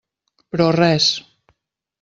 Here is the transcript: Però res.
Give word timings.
Però 0.55 0.71
res. 0.77 1.11